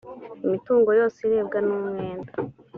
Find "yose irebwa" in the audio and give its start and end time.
0.99-1.57